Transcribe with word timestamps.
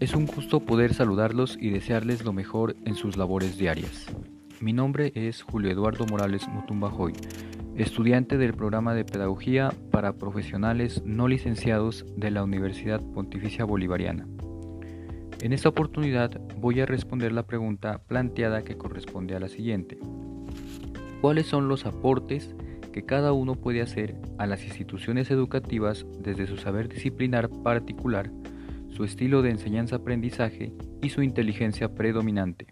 Es 0.00 0.14
un 0.14 0.24
gusto 0.24 0.60
poder 0.60 0.94
saludarlos 0.94 1.58
y 1.60 1.68
desearles 1.68 2.24
lo 2.24 2.32
mejor 2.32 2.74
en 2.86 2.94
sus 2.94 3.18
labores 3.18 3.58
diarias. 3.58 4.06
Mi 4.58 4.72
nombre 4.72 5.12
es 5.14 5.42
Julio 5.42 5.70
Eduardo 5.70 6.06
Morales 6.06 6.48
Mutumbajoy, 6.48 7.12
estudiante 7.76 8.38
del 8.38 8.54
programa 8.54 8.94
de 8.94 9.04
Pedagogía 9.04 9.74
para 9.90 10.14
Profesionales 10.14 11.02
no 11.04 11.28
licenciados 11.28 12.06
de 12.16 12.30
la 12.30 12.42
Universidad 12.42 13.02
Pontificia 13.12 13.66
Bolivariana. 13.66 14.26
En 15.42 15.52
esta 15.52 15.68
oportunidad 15.68 16.30
voy 16.56 16.80
a 16.80 16.86
responder 16.86 17.32
la 17.32 17.46
pregunta 17.46 18.00
planteada 18.06 18.62
que 18.62 18.78
corresponde 18.78 19.36
a 19.36 19.40
la 19.40 19.50
siguiente. 19.50 19.98
¿Cuáles 21.20 21.46
son 21.46 21.68
los 21.68 21.84
aportes 21.84 22.54
que 22.94 23.04
cada 23.04 23.34
uno 23.34 23.54
puede 23.54 23.82
hacer 23.82 24.16
a 24.38 24.46
las 24.46 24.64
instituciones 24.64 25.30
educativas 25.30 26.06
desde 26.20 26.46
su 26.46 26.56
saber 26.56 26.88
disciplinar 26.88 27.50
particular, 27.50 28.30
su 29.00 29.04
estilo 29.04 29.40
de 29.40 29.48
enseñanza-aprendizaje 29.48 30.74
y 31.00 31.08
su 31.08 31.22
inteligencia 31.22 31.94
predominante? 31.94 32.66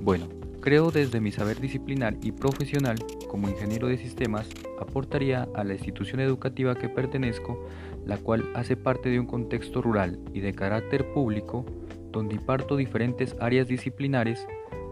Bueno, 0.00 0.28
creo 0.60 0.92
desde 0.92 1.20
mi 1.20 1.32
saber 1.32 1.60
disciplinar 1.60 2.16
y 2.22 2.30
profesional 2.30 2.96
como 3.28 3.48
ingeniero 3.48 3.88
de 3.88 3.98
sistemas 3.98 4.48
aportaría 4.80 5.48
a 5.56 5.64
la 5.64 5.72
institución 5.72 6.20
educativa 6.20 6.76
que 6.76 6.88
pertenezco, 6.88 7.66
la 8.06 8.18
cual 8.18 8.48
hace 8.54 8.76
parte 8.76 9.08
de 9.08 9.18
un 9.18 9.26
contexto 9.26 9.82
rural 9.82 10.20
y 10.32 10.38
de 10.38 10.52
carácter 10.54 11.12
público, 11.12 11.66
donde 12.12 12.36
imparto 12.36 12.76
diferentes 12.76 13.34
áreas 13.40 13.66
disciplinares, 13.66 14.46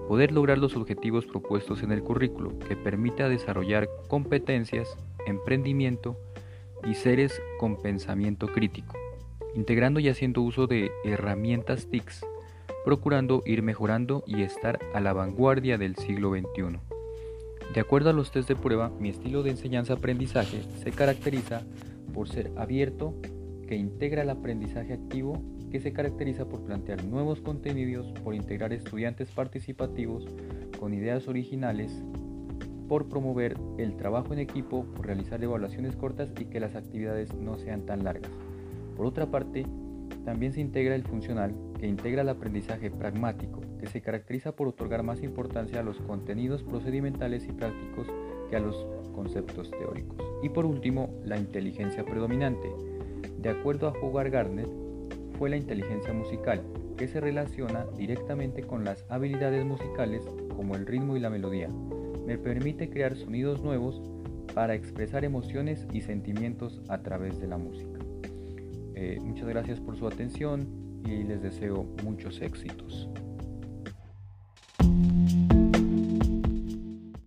poder 0.09 0.33
lograr 0.33 0.59
los 0.59 0.74
objetivos 0.74 1.27
propuestos 1.27 1.85
en 1.85 1.93
el 1.93 2.02
currículo, 2.02 2.59
que 2.59 2.74
permita 2.74 3.29
desarrollar 3.29 3.88
competencias, 4.09 4.96
emprendimiento 5.29 6.19
y 6.85 6.95
seres 6.95 7.41
con 7.60 7.80
pensamiento 7.80 8.49
crítico, 8.49 8.96
integrando 9.57 9.99
y 10.01 10.09
haciendo 10.09 10.43
uso 10.43 10.66
de 10.66 10.90
herramientas 11.04 11.87
TICS, 11.87 12.24
procurando 12.85 13.43
ir 13.46 13.62
mejorando 13.62 14.23
y 14.26 14.43
estar 14.43 14.79
a 14.95 15.01
la 15.01 15.12
vanguardia 15.12 15.79
del 15.79 15.96
siglo 15.96 16.30
XXI. 16.30 16.79
De 17.74 17.80
acuerdo 17.80 18.10
a 18.10 18.12
los 18.12 18.30
test 18.30 18.49
de 18.49 18.54
prueba, 18.54 18.93
mi 19.01 19.09
estilo 19.09 19.43
de 19.43 19.51
enseñanza-aprendizaje 19.51 20.62
se 20.82 20.93
caracteriza 20.93 21.62
por 22.15 22.29
ser 22.29 22.52
abierto, 22.57 23.15
que 23.66 23.74
integra 23.74 24.23
el 24.23 24.30
aprendizaje 24.30 24.93
activo 24.93 25.43
que 25.71 25.80
se 25.80 25.93
caracteriza 25.93 26.46
por 26.46 26.62
plantear 26.62 27.04
nuevos 27.04 27.40
contenidos, 27.40 28.07
por 28.23 28.34
integrar 28.34 28.73
estudiantes 28.73 29.30
participativos 29.30 30.24
con 30.79 30.95
ideas 30.95 31.27
originales, 31.27 31.93
por 32.88 33.09
promover 33.09 33.57
el 33.79 33.96
trabajo 33.96 34.32
en 34.32 34.38
equipo, 34.38 34.84
por 34.95 35.07
realizar 35.07 35.43
evaluaciones 35.43 35.96
cortas 35.96 36.29
y 36.38 36.45
que 36.45 36.60
las 36.60 36.77
actividades 36.77 37.34
no 37.34 37.59
sean 37.59 37.84
tan 37.84 38.04
largas. 38.04 38.30
Por 38.97 39.07
otra 39.07 39.27
parte, 39.27 39.66
también 40.25 40.52
se 40.52 40.61
integra 40.61 40.95
el 40.95 41.05
funcional, 41.05 41.55
que 41.79 41.87
integra 41.87 42.23
el 42.23 42.29
aprendizaje 42.29 42.91
pragmático, 42.91 43.61
que 43.79 43.87
se 43.87 44.01
caracteriza 44.01 44.52
por 44.52 44.69
otorgar 44.69 45.02
más 45.02 45.23
importancia 45.23 45.80
a 45.80 45.83
los 45.83 46.01
contenidos 46.01 46.63
procedimentales 46.63 47.47
y 47.47 47.52
prácticos 47.52 48.09
que 48.51 48.57
a 48.57 48.61
los 48.61 48.87
conceptos 49.15 49.71
teóricos. 49.71 50.17
Y 50.43 50.49
por 50.49 50.67
último, 50.67 51.11
la 51.24 51.39
inteligencia 51.39 52.05
predominante. 52.05 52.69
De 53.39 53.51
acuerdo 53.51 53.89
a 53.89 53.93
Hogarth 53.93 54.33
Gardner, 54.33 54.69
fue 55.39 55.51
la 55.51 55.57
inteligencia 55.57 56.13
musical, 56.13 56.63
que 56.97 57.09
se 57.09 57.21
relaciona 57.21 57.87
directamente 57.97 58.63
con 58.63 58.85
las 58.85 59.05
habilidades 59.11 59.65
musicales 59.65 60.23
como 60.57 60.74
el 60.74 60.87
ritmo 60.87 61.17
y 61.17 61.21
la 61.21 61.30
melodía. 61.30 61.69
Me 62.27 62.39
permite 62.39 62.89
crear 62.89 63.17
sonidos 63.17 63.63
nuevos 63.63 64.00
para 64.55 64.75
expresar 64.75 65.25
emociones 65.25 65.87
y 65.93 66.00
sentimientos 66.00 66.81
a 66.89 67.03
través 67.03 67.39
de 67.39 67.47
la 67.47 67.59
música. 67.59 67.96
Eh, 68.99 69.19
muchas 69.21 69.47
gracias 69.47 69.78
por 69.78 69.94
su 69.97 70.09
atención 70.09 70.66
y 71.05 71.22
les 71.22 71.43
deseo 71.43 71.87
muchos 72.03 72.41
éxitos. 72.41 73.11